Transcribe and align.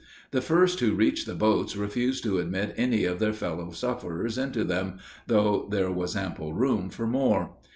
The 0.31 0.41
first 0.41 0.79
who 0.79 0.95
reached 0.95 1.27
the 1.27 1.35
boats 1.35 1.77
refused 1.77 2.23
to 2.23 2.39
admit 2.39 2.73
any 2.75 3.05
of 3.05 3.19
their 3.19 3.33
fellow 3.33 3.69
sufferers 3.69 4.35
into 4.35 4.63
them, 4.63 4.97
though 5.27 5.67
there 5.69 5.91
was 5.91 6.15
ample 6.15 6.53
room 6.53 6.89
for 6.89 7.05
more. 7.05 7.51